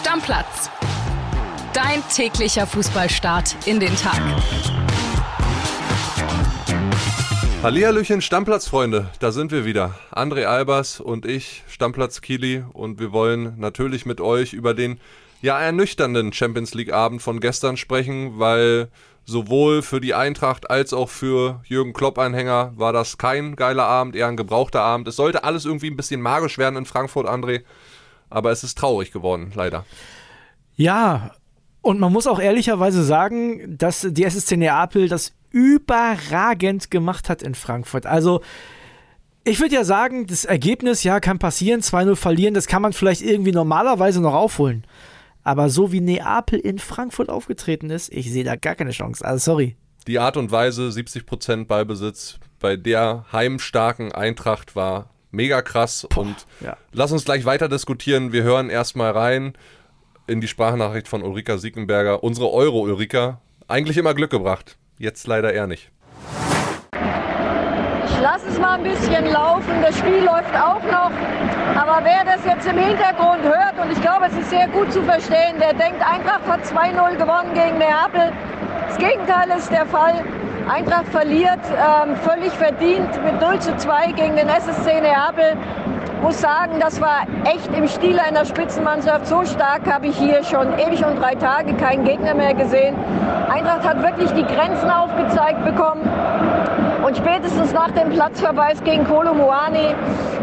[0.00, 0.70] Stammplatz.
[1.74, 4.18] Dein täglicher Fußballstart in den Tag.
[7.62, 9.94] Hallihallöchen Stammplatzfreunde, da sind wir wieder.
[10.10, 14.98] André Albers und ich, Stammplatz Kili und wir wollen natürlich mit euch über den
[15.42, 18.88] ja ernüchternden Champions League Abend von gestern sprechen, weil
[19.26, 24.28] sowohl für die Eintracht als auch für Jürgen Klopp-Anhänger war das kein geiler Abend, eher
[24.28, 25.08] ein gebrauchter Abend.
[25.08, 27.64] Es sollte alles irgendwie ein bisschen magisch werden in Frankfurt, André,
[28.30, 29.84] aber es ist traurig geworden, leider.
[30.76, 31.32] Ja,
[31.82, 37.54] und man muss auch ehrlicherweise sagen, dass die SSC Neapel das überragend gemacht hat in
[37.54, 38.06] Frankfurt.
[38.06, 38.40] Also,
[39.44, 43.22] ich würde ja sagen, das Ergebnis, ja, kann passieren, 2-0 verlieren, das kann man vielleicht
[43.22, 44.84] irgendwie normalerweise noch aufholen.
[45.42, 49.24] Aber so wie Neapel in Frankfurt aufgetreten ist, ich sehe da gar keine Chance.
[49.24, 49.76] Also sorry.
[50.06, 56.06] Die Art und Weise, 70% Ballbesitz bei der heimstarken Eintracht war mega krass.
[56.10, 56.76] Boah, und ja.
[56.92, 58.32] lass uns gleich weiter diskutieren.
[58.32, 59.54] Wir hören erstmal rein
[60.26, 62.22] in die Sprachnachricht von Ulrika Siegenberger.
[62.22, 63.40] Unsere Euro-Ulrika.
[63.68, 64.76] Eigentlich immer Glück gebracht.
[64.98, 65.90] Jetzt leider eher nicht.
[68.06, 69.80] Ich lasse es mal ein bisschen laufen.
[69.82, 71.10] Das Spiel läuft auch noch.
[71.74, 75.02] Aber wer das jetzt im Hintergrund hört, und ich glaube, es ist sehr gut zu
[75.02, 78.32] verstehen, der denkt, Eintracht hat 2-0 gewonnen gegen Neapel.
[78.88, 80.24] Das Gegenteil ist der Fall.
[80.70, 85.56] Eintracht verliert ähm, völlig verdient mit 0 zu 2 gegen den SSC Neapel.
[86.22, 89.26] Muss sagen, das war echt im Stil einer Spitzenmannschaft.
[89.26, 92.94] So stark habe ich hier schon ewig und drei Tage keinen Gegner mehr gesehen.
[93.52, 96.08] Eintracht hat wirklich die Grenzen aufgezeigt bekommen.
[97.04, 99.94] Und spätestens nach dem Platzverweis gegen Kolo Muani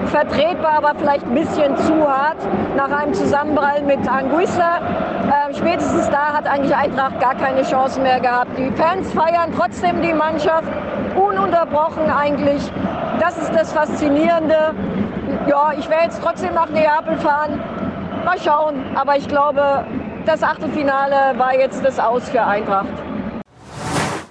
[0.08, 2.38] vertretbar, aber vielleicht ein bisschen zu hart
[2.76, 4.82] nach einem Zusammenprall mit Anguissa.
[5.48, 8.58] Ähm, spätestens da hat eigentlich Eintracht gar keine Chance mehr gehabt.
[8.58, 10.68] Die Fans feiern trotzdem die Mannschaft
[11.16, 12.62] ununterbrochen eigentlich.
[13.20, 14.74] Das ist das Faszinierende.
[15.48, 17.60] Ja, ich werde jetzt trotzdem nach Neapel fahren.
[18.26, 18.96] Mal schauen.
[18.96, 19.86] Aber ich glaube,
[20.26, 22.88] das Achtelfinale war jetzt das Aus für Eintracht.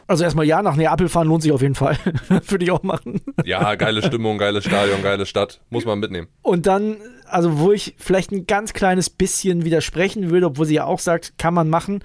[0.09, 1.97] Also erstmal ja, nach Neapel fahren lohnt sich auf jeden Fall.
[2.29, 3.21] Würde ich auch machen.
[3.45, 5.61] Ja, geile Stimmung, geiles Stadion, geile Stadt.
[5.69, 6.29] Muss man mitnehmen.
[6.43, 6.99] Und dann,
[7.29, 11.39] also wo ich vielleicht ein ganz kleines bisschen widersprechen würde, obwohl sie ja auch sagt,
[11.39, 12.03] kann man machen.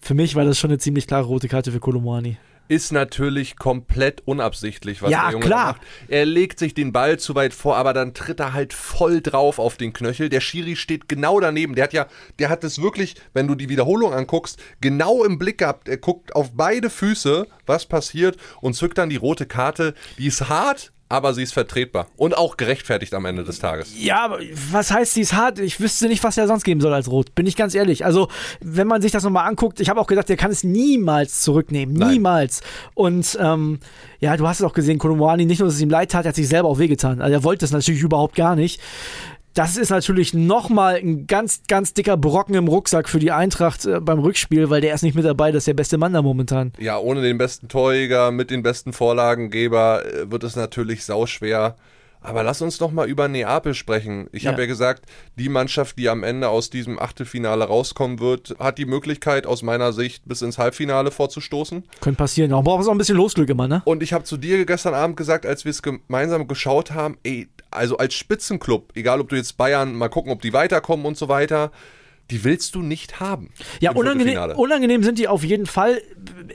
[0.00, 2.38] Für mich war das schon eine ziemlich klare rote Karte für Kolomani
[2.68, 5.66] ist natürlich komplett unabsichtlich, was ja, der Junge klar.
[5.66, 5.80] macht.
[6.08, 9.58] Er legt sich den Ball zu weit vor, aber dann tritt er halt voll drauf
[9.58, 10.28] auf den Knöchel.
[10.28, 11.74] Der Schiri steht genau daneben.
[11.74, 12.06] Der hat ja,
[12.38, 15.88] der hat es wirklich, wenn du die Wiederholung anguckst, genau im Blick gehabt.
[15.88, 19.94] Er guckt auf beide Füße, was passiert und zückt dann die rote Karte.
[20.18, 23.94] Die ist hart, aber sie ist vertretbar und auch gerechtfertigt am Ende des Tages.
[23.96, 24.40] Ja, aber
[24.72, 25.58] was heißt, sie ist hart?
[25.60, 28.04] Ich wüsste nicht, was er sonst geben soll als Rot, bin ich ganz ehrlich.
[28.04, 28.28] Also,
[28.60, 31.94] wenn man sich das nochmal anguckt, ich habe auch gedacht, der kann es niemals zurücknehmen,
[31.94, 32.14] Nein.
[32.14, 32.60] niemals.
[32.94, 33.78] Und ähm,
[34.20, 36.30] ja, du hast es auch gesehen, Kolomwani, nicht nur, dass es ihm leid tat, er
[36.30, 37.20] hat sich selber auch wehgetan.
[37.20, 38.80] Also, er wollte es natürlich überhaupt gar nicht.
[39.56, 44.00] Das ist natürlich nochmal ein ganz, ganz dicker Brocken im Rucksack für die Eintracht äh,
[44.00, 46.74] beim Rückspiel, weil der ist nicht mit dabei, das ist der beste Mann da momentan.
[46.78, 51.74] Ja, ohne den besten Torjäger, mit den besten Vorlagengeber äh, wird es natürlich sauschwer.
[52.20, 54.26] Aber lass uns doch mal über Neapel sprechen.
[54.32, 54.50] Ich ja.
[54.50, 55.06] habe ja gesagt,
[55.36, 59.94] die Mannschaft, die am Ende aus diesem Achtelfinale rauskommen wird, hat die Möglichkeit aus meiner
[59.94, 61.84] Sicht bis ins Halbfinale vorzustoßen.
[62.00, 62.52] Könnte passieren.
[62.52, 63.80] Auch braucht es auch ein bisschen Losglück immer, ne?
[63.86, 67.48] Und ich habe zu dir gestern Abend gesagt, als wir es gemeinsam geschaut haben, ey,
[67.70, 71.28] also als Spitzenclub, egal ob du jetzt Bayern, mal gucken, ob die weiterkommen und so
[71.28, 71.70] weiter,
[72.30, 73.50] die willst du nicht haben.
[73.80, 76.02] Ja, unangenehm, unangenehm sind die auf jeden Fall.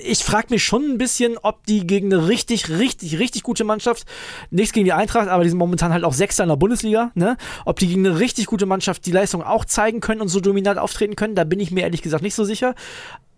[0.04, 4.06] Ich frage mich schon ein bisschen, ob die gegen eine richtig, richtig, richtig gute Mannschaft,
[4.50, 7.38] nichts gegen die Eintracht, aber die sind momentan halt auch Sechster in der Bundesliga, ne?
[7.66, 10.78] Ob die gegen eine richtig gute Mannschaft die Leistung auch zeigen können und so dominant
[10.78, 12.76] auftreten können, da bin ich mir ehrlich gesagt nicht so sicher.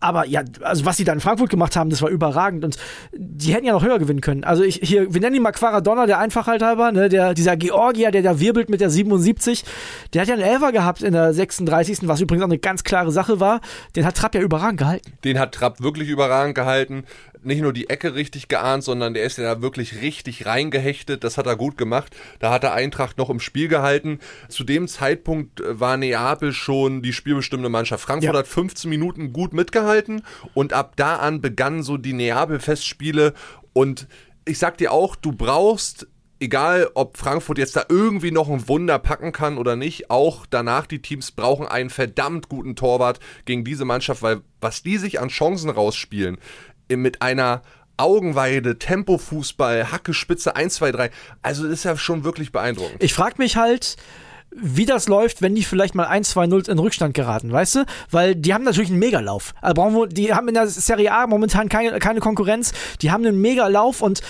[0.03, 2.65] Aber ja, also was sie da in Frankfurt gemacht haben, das war überragend.
[2.65, 2.75] Und
[3.13, 4.43] die hätten ja noch höher gewinnen können.
[4.43, 8.21] Also ich hier, wir nennen ihn mal Quaradonna, der Einfachheit ne, der, dieser Georgier, der
[8.21, 9.63] da wirbelt mit der 77,
[10.13, 11.99] der hat ja einen Elfer gehabt in der 36.
[12.05, 13.61] Was übrigens auch eine ganz klare Sache war.
[13.95, 15.13] Den hat Trapp ja überragend gehalten.
[15.23, 17.05] Den hat Trapp wirklich überragend gehalten
[17.45, 21.23] nicht nur die Ecke richtig geahnt, sondern der ist ja da wirklich richtig reingehechtet.
[21.23, 22.15] Das hat er gut gemacht.
[22.39, 24.19] Da hat er Eintracht noch im Spiel gehalten.
[24.49, 28.03] Zu dem Zeitpunkt äh, war Neapel schon die spielbestimmende Mannschaft.
[28.03, 28.39] Frankfurt ja.
[28.39, 30.23] hat 15 Minuten gut mitgehalten
[30.53, 33.33] und ab da an begannen so die Neapel-Festspiele.
[33.73, 34.07] Und
[34.45, 36.07] ich sag dir auch, du brauchst
[36.43, 40.85] egal ob Frankfurt jetzt da irgendwie noch ein Wunder packen kann oder nicht, auch danach
[40.85, 45.29] die Teams brauchen einen verdammt guten Torwart gegen diese Mannschaft, weil was die sich an
[45.29, 46.37] Chancen rausspielen,
[46.89, 47.61] mit einer
[47.97, 51.09] Augenweide, Tempofußball, Hacke, Spitze 1, 2, 3.
[51.41, 53.03] Also das ist ja schon wirklich beeindruckend.
[53.03, 53.97] Ich frage mich halt,
[54.55, 57.85] wie das läuft, wenn die vielleicht mal 1, 2, 0 in Rückstand geraten, weißt du?
[58.11, 59.53] Weil die haben natürlich einen Megalauf.
[59.61, 62.73] Also die haben in der Serie A momentan keine, keine Konkurrenz.
[63.01, 64.21] Die haben einen Megalauf und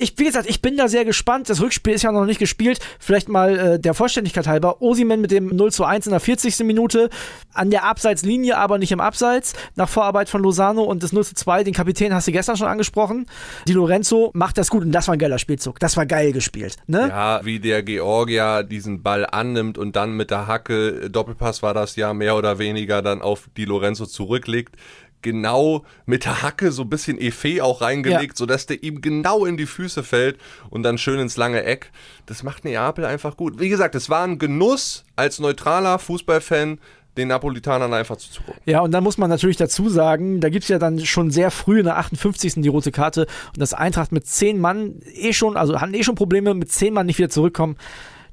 [0.00, 1.50] ich, wie gesagt, ich bin da sehr gespannt.
[1.50, 2.80] Das Rückspiel ist ja noch nicht gespielt.
[2.98, 4.80] Vielleicht mal äh, der Vollständigkeit halber.
[4.80, 6.60] Osimen mit dem 0 zu 1 in der 40.
[6.60, 7.10] Minute
[7.52, 9.52] an der Abseitslinie, aber nicht im Abseits.
[9.76, 11.64] Nach Vorarbeit von Lozano und das 0 zu 2.
[11.64, 13.26] Den Kapitän hast du gestern schon angesprochen.
[13.68, 15.78] Die Lorenzo macht das gut und das war ein geiler Spielzug.
[15.78, 16.76] Das war geil gespielt.
[16.86, 17.08] Ne?
[17.08, 21.96] Ja, wie der Georgier diesen Ball annimmt und dann mit der Hacke, Doppelpass war das
[21.96, 24.76] ja mehr oder weniger, dann auf die Lorenzo zurücklegt
[25.22, 28.36] genau mit der Hacke so ein bisschen Effet auch reingelegt, ja.
[28.36, 30.38] sodass der ihm genau in die Füße fällt
[30.70, 31.90] und dann schön ins lange Eck.
[32.26, 33.60] Das macht Neapel einfach gut.
[33.60, 36.78] Wie gesagt, es war ein Genuss als neutraler Fußballfan,
[37.16, 38.60] den Napolitanern einfach zuzugucken.
[38.66, 41.50] Ja, und dann muss man natürlich dazu sagen, da gibt es ja dann schon sehr
[41.50, 42.54] früh in der 58.
[42.56, 46.14] die rote Karte und das Eintracht mit zehn Mann eh schon, also hatten eh schon
[46.14, 47.76] Probleme, mit zehn Mann nicht wieder zurückkommen.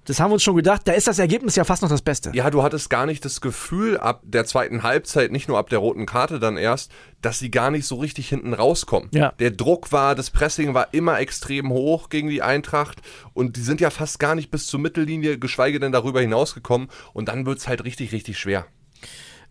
[0.07, 0.83] Das haben wir uns schon gedacht.
[0.85, 2.31] Da ist das Ergebnis ja fast noch das Beste.
[2.33, 5.79] Ja, du hattest gar nicht das Gefühl ab der zweiten Halbzeit, nicht nur ab der
[5.79, 9.09] roten Karte dann erst, dass sie gar nicht so richtig hinten rauskommen.
[9.13, 9.33] Ja.
[9.39, 13.01] Der Druck war, das Pressing war immer extrem hoch gegen die Eintracht
[13.33, 16.87] und die sind ja fast gar nicht bis zur Mittellinie, geschweige denn darüber hinausgekommen.
[17.11, 18.65] Und dann wird es halt richtig, richtig schwer.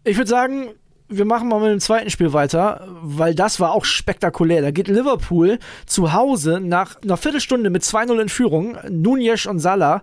[0.04, 0.70] Ich würde sagen,
[1.08, 4.62] wir machen mal mit dem zweiten Spiel weiter, weil das war auch spektakulär.
[4.62, 10.02] Da geht Liverpool zu Hause nach einer Viertelstunde mit 2-0 in Führung, Nunez und Salah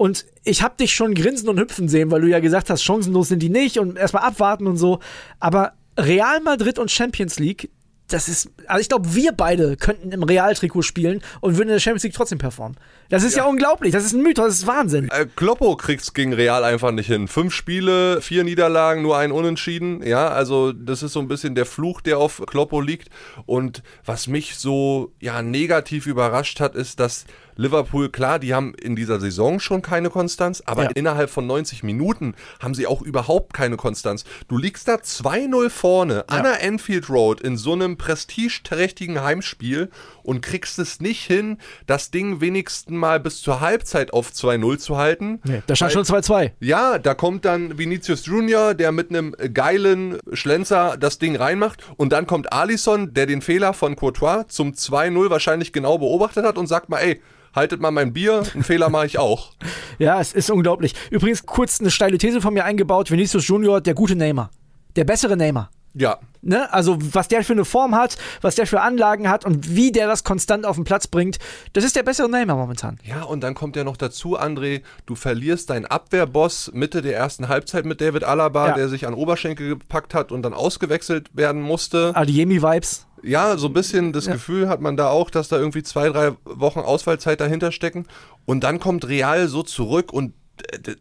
[0.00, 3.28] und ich habe dich schon grinsen und hüpfen sehen, weil du ja gesagt hast, chancenlos
[3.28, 4.98] sind die nicht und erstmal abwarten und so.
[5.40, 7.68] Aber Real Madrid und Champions League,
[8.08, 11.80] das ist, also ich glaube, wir beide könnten im Realtrikot spielen und würden in der
[11.80, 12.78] Champions League trotzdem performen.
[13.10, 15.08] Das ist ja, ja unglaublich, das ist ein Mythos, das ist Wahnsinn.
[15.10, 17.26] Äh, Kloppo kriegt's gegen Real einfach nicht hin.
[17.26, 20.00] Fünf Spiele, vier Niederlagen, nur ein Unentschieden.
[20.06, 23.08] Ja, also das ist so ein bisschen der Fluch, der auf Kloppo liegt.
[23.46, 27.24] Und was mich so ja negativ überrascht hat, ist, dass
[27.56, 30.90] Liverpool, klar, die haben in dieser Saison schon keine Konstanz, aber ja.
[30.94, 34.24] innerhalb von 90 Minuten haben sie auch überhaupt keine Konstanz.
[34.48, 36.24] Du liegst da 2-0 vorne ja.
[36.28, 39.90] an der Enfield Road in so einem prestigeträchtigen Heimspiel
[40.22, 44.96] und kriegst es nicht hin, das Ding wenigstens mal bis zur Halbzeit auf 2-0 zu
[44.96, 45.40] halten.
[45.44, 46.52] Nee, da stand schon 2-2.
[46.60, 52.12] Ja, da kommt dann Vinicius Junior, der mit einem geilen Schlenzer das Ding reinmacht und
[52.12, 56.66] dann kommt Alisson, der den Fehler von Courtois zum 2-0 wahrscheinlich genau beobachtet hat und
[56.66, 57.20] sagt mal, ey,
[57.54, 59.52] haltet mal mein Bier, einen Fehler mache ich auch.
[59.98, 60.94] Ja, es ist unglaublich.
[61.10, 64.50] Übrigens kurz eine steile These von mir eingebaut, Vinicius Junior, der gute Neymar.
[64.96, 65.70] Der bessere Neymar.
[65.94, 66.18] Ja.
[66.42, 66.72] Ne?
[66.72, 70.06] Also, was der für eine Form hat, was der für Anlagen hat und wie der
[70.06, 71.38] das konstant auf den Platz bringt,
[71.72, 72.98] das ist der bessere Neymar momentan.
[73.04, 77.48] Ja, und dann kommt ja noch dazu, André, du verlierst deinen Abwehrboss Mitte der ersten
[77.48, 78.74] Halbzeit mit David Alaba, ja.
[78.74, 82.12] der sich an Oberschenkel gepackt hat und dann ausgewechselt werden musste.
[82.14, 83.06] Adiemi-Vibes.
[83.22, 84.32] Ja, so ein bisschen das ja.
[84.32, 88.06] Gefühl hat man da auch, dass da irgendwie zwei, drei Wochen Ausfallzeit dahinter stecken.
[88.46, 90.32] Und dann kommt Real so zurück und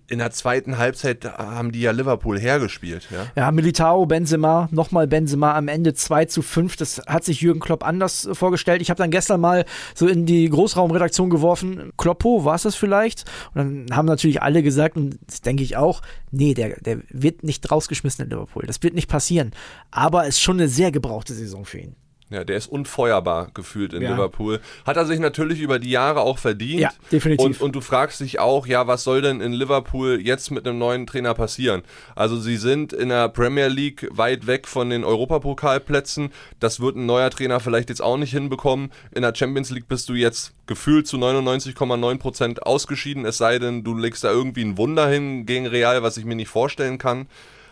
[0.08, 3.08] in der zweiten Halbzeit haben die ja Liverpool hergespielt.
[3.12, 6.76] Ja, ja Militao, Benzema, nochmal Benzema am Ende 2 zu 5.
[6.78, 8.82] Das hat sich Jürgen Klopp anders vorgestellt.
[8.82, 9.66] Ich habe dann gestern mal
[9.96, 13.26] so in die Großraumredaktion geworfen, Kloppo, war es das vielleicht?
[13.54, 16.02] Und dann haben natürlich alle gesagt, und das denke ich auch,
[16.32, 18.64] nee, der, der wird nicht rausgeschmissen in Liverpool.
[18.66, 19.52] Das wird nicht passieren.
[19.92, 21.96] Aber es ist schon eine sehr gebrauchte Saison für ihn.
[22.30, 24.12] Ja, der ist unfeuerbar gefühlt in ja.
[24.12, 24.60] Liverpool.
[24.86, 26.82] Hat er sich natürlich über die Jahre auch verdient.
[26.82, 27.44] Ja, definitiv.
[27.44, 30.78] Und, und du fragst dich auch, ja, was soll denn in Liverpool jetzt mit einem
[30.78, 31.82] neuen Trainer passieren?
[32.16, 36.32] Also sie sind in der Premier League weit weg von den Europapokalplätzen.
[36.60, 38.92] Das wird ein neuer Trainer vielleicht jetzt auch nicht hinbekommen.
[39.12, 43.98] In der Champions League bist du jetzt gefühlt zu 99,9% ausgeschieden, es sei denn, du
[43.98, 47.28] legst da irgendwie ein Wunder hin gegen Real, was ich mir nicht vorstellen kann.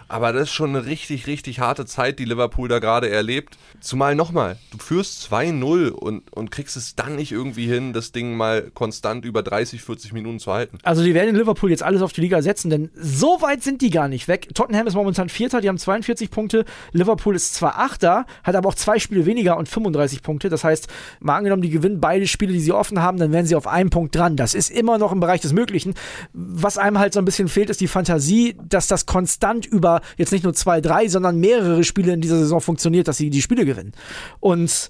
[0.07, 3.57] Aber das ist schon eine richtig, richtig harte Zeit, die Liverpool da gerade erlebt.
[3.79, 8.35] Zumal nochmal, du führst 2-0 und, und kriegst es dann nicht irgendwie hin, das Ding
[8.35, 10.77] mal konstant über 30, 40 Minuten zu halten.
[10.83, 13.81] Also die werden in Liverpool jetzt alles auf die Liga setzen, denn so weit sind
[13.81, 14.49] die gar nicht weg.
[14.53, 16.65] Tottenham ist momentan Vierter, die haben 42 Punkte.
[16.91, 20.49] Liverpool ist zwar Achter, hat aber auch zwei Spiele weniger und 35 Punkte.
[20.49, 20.87] Das heißt,
[21.19, 23.89] mal angenommen, die gewinnen beide Spiele, die sie offen haben, dann wären sie auf einem
[23.89, 24.35] Punkt dran.
[24.35, 25.93] Das ist immer noch im Bereich des Möglichen.
[26.33, 30.31] Was einem halt so ein bisschen fehlt, ist die Fantasie, dass das konstant über jetzt
[30.31, 33.65] nicht nur zwei, drei, sondern mehrere Spiele in dieser Saison funktioniert, dass sie die Spiele
[33.65, 33.93] gewinnen.
[34.39, 34.89] Und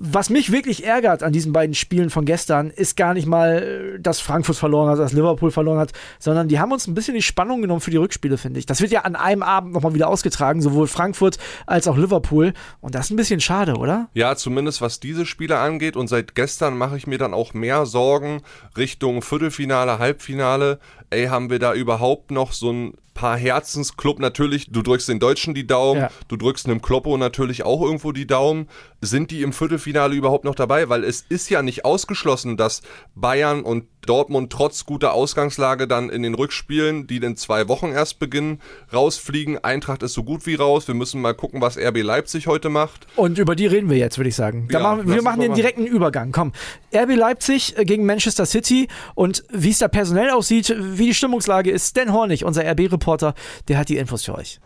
[0.00, 4.20] was mich wirklich ärgert an diesen beiden Spielen von gestern, ist gar nicht mal, dass
[4.20, 7.62] Frankfurt verloren hat, dass Liverpool verloren hat, sondern die haben uns ein bisschen die Spannung
[7.62, 8.66] genommen für die Rückspiele, finde ich.
[8.66, 12.52] Das wird ja an einem Abend nochmal wieder ausgetragen, sowohl Frankfurt als auch Liverpool.
[12.80, 14.08] Und das ist ein bisschen schade, oder?
[14.14, 15.96] Ja, zumindest was diese Spiele angeht.
[15.96, 18.42] Und seit gestern mache ich mir dann auch mehr Sorgen
[18.76, 20.78] Richtung Viertelfinale, Halbfinale.
[21.10, 25.52] Ey, haben wir da überhaupt noch so ein paar Herzensclub natürlich, du drückst den Deutschen
[25.52, 26.10] die Daumen, ja.
[26.28, 28.68] du drückst einem Kloppo natürlich auch irgendwo die Daumen.
[29.00, 30.88] Sind die im Viertelfinale Viertelfinale überhaupt noch dabei?
[30.88, 32.82] Weil es ist ja nicht ausgeschlossen, dass
[33.14, 38.18] Bayern und Dortmund trotz guter Ausgangslage dann in den Rückspielen, die in zwei Wochen erst
[38.18, 38.60] beginnen,
[38.92, 39.62] rausfliegen.
[39.62, 40.88] Eintracht ist so gut wie raus.
[40.88, 43.06] Wir müssen mal gucken, was RB Leipzig heute macht.
[43.16, 44.68] Und über die reden wir jetzt, würde ich sagen.
[44.70, 46.32] Ja, machen, wir machen den direkten Übergang.
[46.32, 46.52] Komm.
[46.94, 51.70] RB Leipzig äh, gegen Manchester City und wie es da personell aussieht, wie die Stimmungslage
[51.70, 51.90] ist.
[51.90, 53.34] Stan Hornig, unser RB-Reporter,
[53.68, 54.60] der hat die Infos für euch.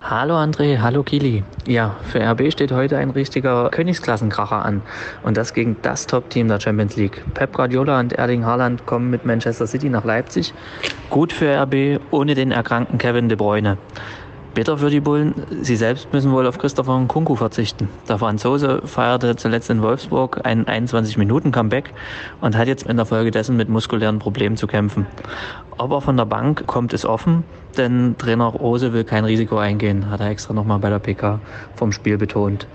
[0.00, 1.42] Hallo André, hallo Kili.
[1.66, 4.80] Ja, für RB steht heute ein richtiger Königsklassenkracher an.
[5.24, 7.24] Und das gegen das Top-Team der Champions League.
[7.34, 10.54] Pep Guardiola und Erling Haaland kommen mit Manchester City nach Leipzig.
[11.10, 13.76] Gut für RB, ohne den erkrankten Kevin De Bruyne.
[14.54, 17.88] Bitter für die Bullen, sie selbst müssen wohl auf Christopher Nkunku verzichten.
[18.08, 21.92] Der Franzose feierte zuletzt in Wolfsburg ein 21-Minuten-Comeback
[22.40, 25.06] und hat jetzt in der Folge dessen mit muskulären Problemen zu kämpfen.
[25.76, 27.44] Ob er von der Bank kommt, ist offen,
[27.76, 31.40] denn Trainer Rose will kein Risiko eingehen, hat er extra nochmal bei der PK
[31.76, 32.66] vom Spiel betont.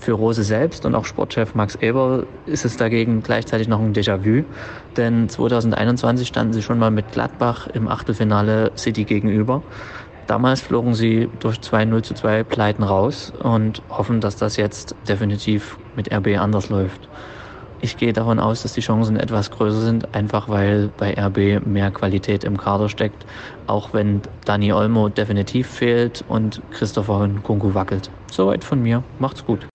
[0.00, 4.44] Für Rose selbst und auch Sportchef Max Eber ist es dagegen gleichzeitig noch ein Déjà-vu,
[4.96, 9.62] denn 2021 standen sie schon mal mit Gladbach im Achtelfinale City gegenüber.
[10.30, 15.76] Damals flogen sie durch 2-0 zu 2 Pleiten raus und hoffen, dass das jetzt definitiv
[15.96, 17.08] mit RB anders läuft.
[17.80, 21.90] Ich gehe davon aus, dass die Chancen etwas größer sind, einfach weil bei RB mehr
[21.90, 23.26] Qualität im Kader steckt,
[23.66, 28.12] auch wenn Dani Olmo definitiv fehlt und Christopher Nkunku wackelt.
[28.30, 29.02] Soweit von mir.
[29.18, 29.66] Macht's gut.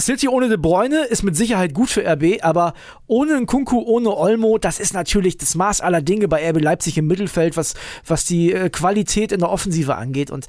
[0.00, 2.74] City ohne De Bruyne ist mit Sicherheit gut für RB, aber
[3.06, 7.06] ohne Nkunku, ohne Olmo, das ist natürlich das Maß aller Dinge bei RB Leipzig im
[7.06, 7.74] Mittelfeld, was,
[8.06, 10.30] was die äh, Qualität in der Offensive angeht.
[10.30, 10.46] Und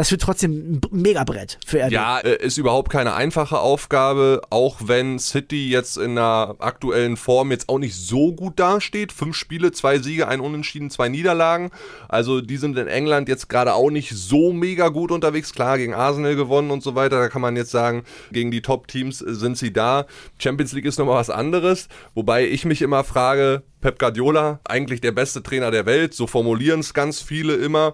[0.00, 1.92] das wird trotzdem ein Megabrett für RB.
[1.92, 7.50] Ja, äh, ist überhaupt keine einfache Aufgabe, auch wenn City jetzt in der aktuellen Form
[7.50, 9.12] jetzt auch nicht so gut dasteht.
[9.12, 11.70] Fünf Spiele, zwei Siege, ein Unentschieden, zwei Niederlagen.
[12.08, 15.52] Also die sind in England jetzt gerade auch nicht so mega gut unterwegs.
[15.52, 17.18] Klar, gegen Arsenal gewonnen und so weiter.
[17.18, 20.06] Da kann man jetzt sagen, gegen die Top-Teams sind sie da.
[20.38, 21.88] Champions League ist nochmal was anderes.
[22.14, 26.80] Wobei ich mich immer frage, Pep Guardiola, eigentlich der beste Trainer der Welt, so formulieren
[26.80, 27.92] es ganz viele immer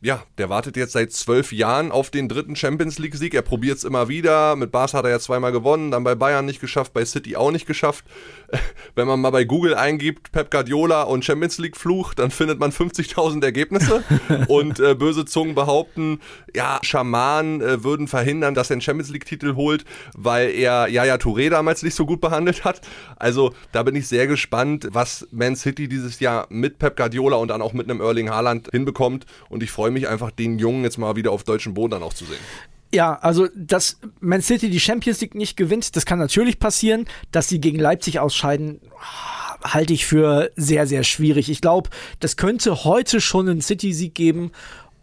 [0.00, 3.34] ja, der wartet jetzt seit zwölf Jahren auf den dritten Champions League-Sieg.
[3.34, 4.54] Er probiert es immer wieder.
[4.54, 7.50] Mit Barca hat er ja zweimal gewonnen, dann bei Bayern nicht geschafft, bei City auch
[7.50, 8.04] nicht geschafft.
[8.94, 13.44] Wenn man mal bei Google eingibt, Pep Guardiola und Champions League-Fluch, dann findet man 50.000
[13.44, 14.02] Ergebnisse.
[14.48, 16.20] und äh, böse Zungen behaupten,
[16.54, 19.84] ja, Schaman äh, würden verhindern, dass er einen Champions League-Titel holt,
[20.16, 22.80] weil er Yaya Touré damals nicht so gut behandelt hat.
[23.16, 27.48] Also da bin ich sehr gespannt, was Man City dieses Jahr mit Pep Guardiola und
[27.48, 29.26] dann auch mit einem Erling Haaland hinbekommt.
[29.48, 32.14] Und ich freue mich einfach, den Jungen jetzt mal wieder auf deutschen Boden dann auch
[32.14, 32.38] zu sehen.
[32.92, 37.06] Ja, also dass Man City die Champions League nicht gewinnt, das kann natürlich passieren.
[37.32, 38.80] Dass sie gegen Leipzig ausscheiden,
[39.62, 41.50] halte ich für sehr, sehr schwierig.
[41.50, 41.90] Ich glaube,
[42.20, 44.52] das könnte heute schon einen City-Sieg geben.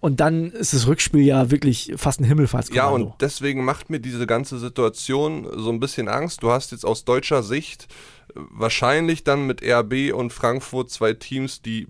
[0.02, 3.08] Und dann ist das Rückspiel ja wirklich fast ein Ja, Himmelfahrtskommando.
[3.08, 6.44] und deswegen macht mir diese ganze Situation so ein bisschen Angst.
[6.44, 7.88] Du hast jetzt aus deutscher Sicht
[8.36, 11.88] äh, wahrscheinlich dann mit RB und Frankfurt zwei Teams, die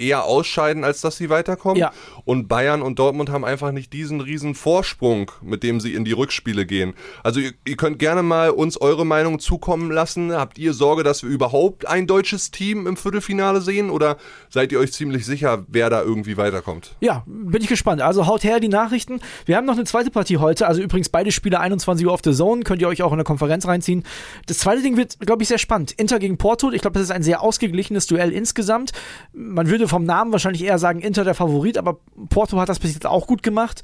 [0.00, 1.78] eher ausscheiden, als dass sie weiterkommen.
[1.78, 1.92] Ja.
[2.24, 6.12] Und Bayern und Dortmund haben einfach nicht diesen riesen Vorsprung, mit dem sie in die
[6.12, 6.94] Rückspiele gehen.
[7.22, 10.32] Also ihr, ihr könnt gerne mal uns eure Meinung zukommen lassen.
[10.32, 13.90] Habt ihr Sorge, dass wir überhaupt ein deutsches Team im Viertelfinale sehen?
[13.90, 14.16] Oder
[14.48, 16.96] seid ihr euch ziemlich sicher, wer da irgendwie weiterkommt?
[17.00, 18.02] Ja, bin ich gespannt.
[18.02, 19.20] Also haut her die Nachrichten.
[19.44, 20.66] Wir haben noch eine zweite Partie heute.
[20.66, 22.62] Also übrigens beide Spiele 21 Uhr auf der Zone.
[22.62, 24.04] Könnt ihr euch auch in der Konferenz reinziehen.
[24.46, 25.92] Das zweite Ding wird, glaube ich, sehr spannend.
[25.92, 26.70] Inter gegen Porto.
[26.72, 28.92] Ich glaube, das ist ein sehr ausgeglichenes Duell insgesamt.
[29.32, 31.98] Man würde vom Namen wahrscheinlich eher sagen Inter der Favorit, aber
[32.30, 33.82] Porto hat das bis jetzt auch gut gemacht.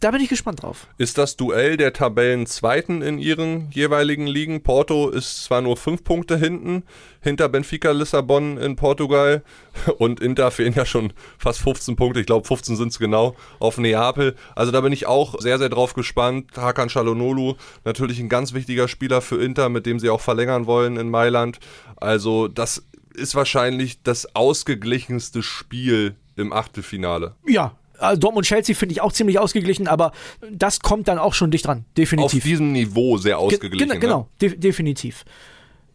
[0.00, 0.88] Da bin ich gespannt drauf.
[0.98, 4.62] ist das Duell der Tabellenzweiten in ihren jeweiligen Ligen.
[4.62, 6.82] Porto ist zwar nur fünf Punkte hinten,
[7.22, 9.42] hinter Benfica Lissabon in Portugal
[9.98, 13.78] und Inter fehlen ja schon fast 15 Punkte, ich glaube 15 sind es genau, auf
[13.78, 14.36] Neapel.
[14.54, 16.50] Also da bin ich auch sehr, sehr drauf gespannt.
[16.58, 20.98] Hakan Çalhanoğlu, natürlich ein ganz wichtiger Spieler für Inter, mit dem sie auch verlängern wollen
[20.98, 21.58] in Mailand.
[21.96, 22.82] Also das
[23.16, 27.34] ist wahrscheinlich das ausgeglichenste Spiel im Achtelfinale.
[27.46, 30.12] Ja, also Dortmund-Chelsea finde ich auch ziemlich ausgeglichen, aber
[30.52, 31.78] das kommt dann auch schon dicht dran.
[31.78, 32.44] Auf Definitiv.
[32.44, 33.78] diesem Niveau sehr Ge- ausgeglichen.
[33.88, 34.00] Genau, ne?
[34.00, 35.24] genau de definitiv.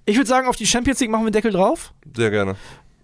[0.06, 1.94] Ich würde sagen, auf die Champions League machen wir Deckel drauf.
[2.16, 2.56] Sehr gerne.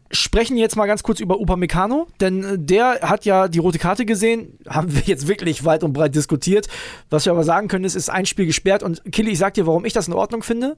[0.09, 4.03] sprechen jetzt mal ganz kurz über Upamecano, denn äh, der hat ja die rote Karte
[4.05, 6.67] gesehen, haben wir jetzt wirklich weit und breit diskutiert.
[7.12, 9.67] Was wir aber sagen können, ist, ist ein Spiel gesperrt und Killy, ich sag dir,
[9.67, 10.75] warum ich das in Ordnung finde.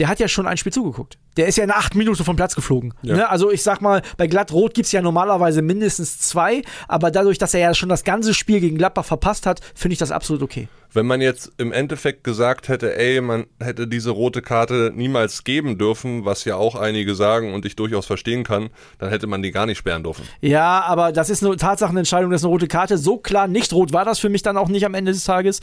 [0.00, 1.16] Der hat ja schon ein Spiel zugeguckt.
[1.36, 2.94] Der ist ja in acht Minuten vom Platz geflogen.
[3.02, 3.16] Ja.
[3.16, 3.28] Ne?
[3.28, 7.54] Also ich sag mal, bei Glattrot gibt es ja normalerweise mindestens zwei, aber dadurch, dass
[7.54, 10.68] er ja schon das ganze Spiel gegen Gladbach verpasst hat, finde ich das absolut okay.
[10.92, 15.76] Wenn man jetzt im Endeffekt gesagt hätte, ey, man hätte diese rote Karte niemals geben
[15.76, 19.50] dürfen, was ja auch einige sagen und ich durchaus verstehen kann, dann hätte man die
[19.50, 20.24] gar nicht sperren dürfen.
[20.40, 22.96] Ja, aber das ist eine Tatsachenentscheidung, das ist eine rote Karte.
[22.96, 25.60] So klar nicht rot war das für mich dann auch nicht am Ende des Tages.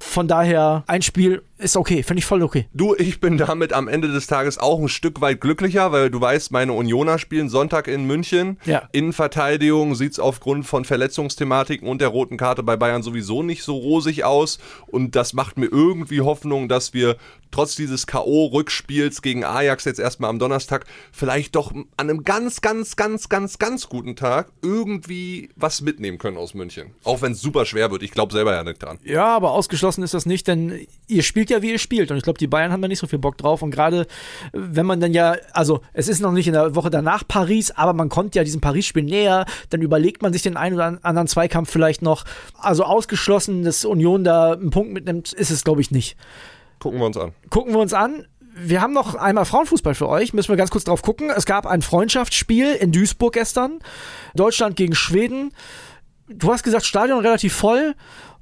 [0.00, 2.66] Von daher, ein Spiel ist okay, finde ich voll okay.
[2.74, 6.20] Du, ich bin damit am Ende des Tages auch ein Stück weit glücklicher, weil du
[6.20, 8.58] weißt, meine Unioner spielen Sonntag in München.
[8.64, 8.88] Ja.
[8.92, 13.76] Innenverteidigung sieht es aufgrund von Verletzungsthematiken und der roten Karte bei Bayern sowieso nicht so
[13.76, 14.58] rosig aus.
[14.86, 17.16] Und das macht mir irgendwie Hoffnung, dass wir
[17.54, 22.96] trotz dieses K.O.-Rückspiels gegen Ajax jetzt erstmal am Donnerstag vielleicht doch an einem ganz, ganz,
[22.96, 26.94] ganz, ganz, ganz guten Tag irgendwie was mitnehmen können aus München.
[27.04, 28.02] Auch wenn es super schwer wird.
[28.02, 28.98] Ich glaube selber ja nicht dran.
[29.04, 32.10] Ja, aber ausgeschlossen ist das nicht, denn ihr spielt ja, wie ihr spielt.
[32.10, 33.62] Und ich glaube, die Bayern haben da nicht so viel Bock drauf.
[33.62, 34.08] Und gerade,
[34.52, 37.92] wenn man dann ja, also es ist noch nicht in der Woche danach Paris, aber
[37.92, 41.70] man kommt ja diesem Paris-Spiel näher, dann überlegt man sich den einen oder anderen Zweikampf
[41.70, 42.24] vielleicht noch.
[42.58, 46.16] Also ausgeschlossen, dass Union da einen Punkt mitnimmt, ist es, glaube ich, nicht.
[46.78, 47.32] Gucken wir uns an.
[47.50, 48.26] Gucken wir uns an.
[48.56, 50.32] Wir haben noch einmal Frauenfußball für euch.
[50.32, 51.30] Müssen wir ganz kurz drauf gucken.
[51.34, 53.80] Es gab ein Freundschaftsspiel in Duisburg gestern.
[54.34, 55.52] Deutschland gegen Schweden.
[56.28, 57.94] Du hast gesagt, Stadion relativ voll.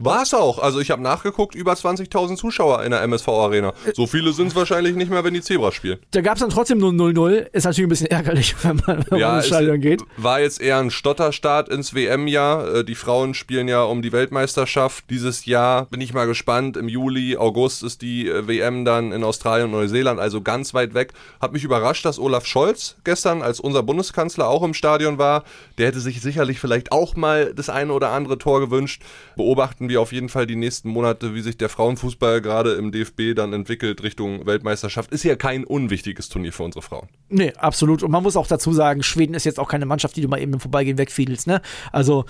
[0.05, 0.59] War es auch.
[0.59, 3.73] Also ich habe nachgeguckt, über 20.000 Zuschauer in der MSV-Arena.
[3.95, 5.99] So viele sind es wahrscheinlich nicht mehr, wenn die Zebras spielen.
[6.11, 7.49] Da gab es dann trotzdem nur 0-0.
[7.53, 10.03] Ist natürlich ein bisschen ärgerlich, wenn man, man ins Stadion geht.
[10.17, 12.77] war jetzt eher ein Stotterstart ins WM-Jahr.
[12.77, 15.87] Äh, Die Frauen spielen ja um die Weltmeisterschaft dieses Jahr.
[15.87, 16.77] Bin ich mal gespannt.
[16.77, 20.95] Im Juli, August ist die äh, WM dann in Australien und Neuseeland, also ganz weit
[20.95, 21.13] weg.
[21.41, 25.45] Hat mich überrascht, dass Olaf Scholz gestern, als unser Bundeskanzler auch im Stadion war,
[25.79, 29.03] der hätte sich sicherlich vielleicht auch mal das eine oder andere Tor gewünscht.
[29.37, 33.35] Beobachten wir auf jeden Fall die nächsten Monate, wie sich der Frauenfußball gerade im DFB
[33.35, 35.13] dann entwickelt Richtung Weltmeisterschaft.
[35.13, 37.09] Ist ja kein unwichtiges Turnier für unsere Frauen.
[37.29, 38.03] Nee, absolut.
[38.03, 40.41] Und man muss auch dazu sagen, Schweden ist jetzt auch keine Mannschaft, die du mal
[40.41, 41.47] eben im Vorbeigehen wegfiedelst.
[41.47, 41.63] Ne?
[41.93, 42.25] Also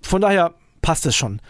[0.00, 1.40] von daher passt es schon.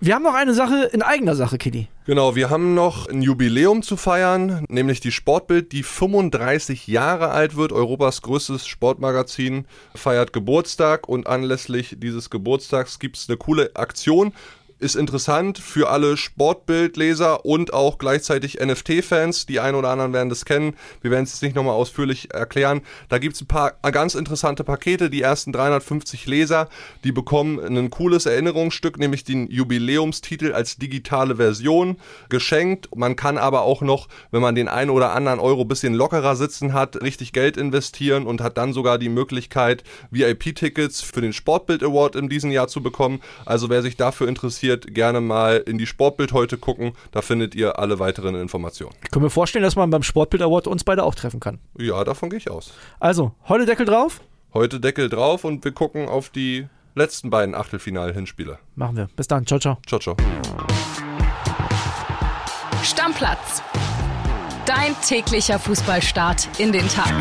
[0.00, 1.88] Wir haben noch eine Sache in eigener Sache, Kitty.
[2.04, 7.56] Genau, wir haben noch ein Jubiläum zu feiern, nämlich die Sportbild, die 35 Jahre alt
[7.56, 7.72] wird.
[7.72, 14.34] Europas größtes Sportmagazin feiert Geburtstag und anlässlich dieses Geburtstags gibt es eine coole Aktion.
[14.80, 19.46] Ist interessant für alle Sportbildleser und auch gleichzeitig NFT-Fans.
[19.46, 20.74] Die einen oder anderen werden das kennen.
[21.00, 22.82] Wir werden es jetzt nicht nochmal ausführlich erklären.
[23.08, 25.10] Da gibt es ein paar ganz interessante Pakete.
[25.10, 26.68] Die ersten 350 Leser,
[27.04, 31.96] die bekommen ein cooles Erinnerungsstück, nämlich den Jubiläumstitel als digitale Version
[32.28, 32.88] geschenkt.
[32.96, 36.72] Man kann aber auch noch, wenn man den einen oder anderen Euro bisschen lockerer sitzen
[36.72, 42.16] hat, richtig Geld investieren und hat dann sogar die Möglichkeit, VIP-Tickets für den Sportbild Award
[42.16, 43.20] in diesem Jahr zu bekommen.
[43.46, 44.26] Also wer sich dafür
[44.64, 46.92] interessiert, gerne mal in die Sportbild heute gucken.
[47.12, 48.94] Da findet ihr alle weiteren Informationen.
[49.02, 51.58] Ich kann mir vorstellen, dass man beim Sportbild Award uns beide auch treffen kann.
[51.78, 52.72] Ja, davon gehe ich aus.
[53.00, 54.20] Also, heute Deckel drauf.
[54.52, 58.58] Heute Deckel drauf und wir gucken auf die letzten beiden Achtelfinal-Hinspiele.
[58.76, 59.08] Machen wir.
[59.16, 59.46] Bis dann.
[59.46, 59.78] Ciao, ciao.
[59.86, 60.16] Ciao, ciao.
[62.82, 63.62] Stammplatz.
[64.66, 67.12] Dein täglicher Fußballstart in den Tag.